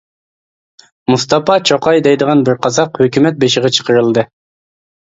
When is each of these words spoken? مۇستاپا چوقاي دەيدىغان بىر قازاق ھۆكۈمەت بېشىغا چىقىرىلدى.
مۇستاپا 1.13 1.59
چوقاي 1.71 2.03
دەيدىغان 2.09 2.43
بىر 2.49 2.59
قازاق 2.65 2.99
ھۆكۈمەت 3.05 3.43
بېشىغا 3.47 3.77
چىقىرىلدى. 3.79 4.27